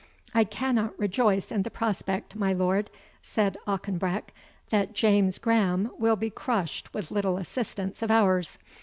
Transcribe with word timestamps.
"I 0.33 0.45
cannot 0.45 0.97
rejoice 0.97 1.51
in 1.51 1.61
the 1.61 1.69
prospect, 1.69 2.35
my 2.35 2.53
lord," 2.53 2.89
said 3.21 3.55
Auchebreck, 3.67 4.33
"that 4.71 4.95
James 4.95 5.37
Grahame 5.37 5.91
will 5.99 6.15
be 6.15 6.31
crushed 6.31 6.91
with 6.91 7.11
little 7.11 7.37
assistance 7.37 8.01
of 8.01 8.09
ours. 8.09 8.57